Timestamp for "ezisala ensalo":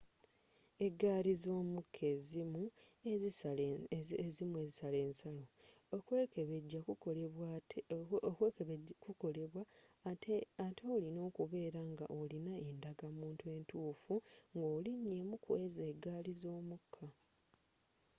4.23-5.45